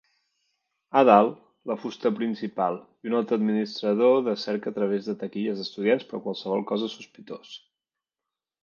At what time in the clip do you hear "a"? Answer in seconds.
1.01-1.01, 4.75-4.79, 6.23-6.25